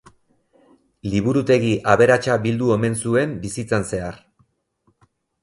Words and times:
Liburutegi 1.11 1.69
aberatsa 1.93 2.39
bildu 2.47 2.73
omen 2.77 2.97
zuen 3.03 3.37
bizitzan 3.45 3.87
zehar. 3.93 4.19